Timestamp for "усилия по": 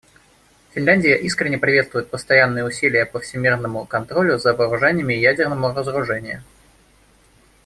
2.65-3.19